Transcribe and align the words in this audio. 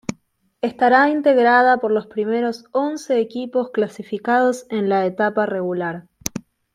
Estará 0.61 1.09
integrada 1.11 1.77
por 1.77 1.91
los 1.91 2.07
primeros 2.07 2.65
once 2.71 3.19
equipos 3.19 3.69
clasificados 3.69 4.65
en 4.71 4.89
la 4.89 5.05
etapa 5.05 5.45
regular. 5.45 6.07